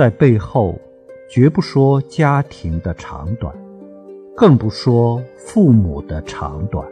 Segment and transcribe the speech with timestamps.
[0.00, 0.80] 在背后
[1.28, 3.54] 绝不说家庭的长短
[4.34, 6.88] 更不说父母的长短。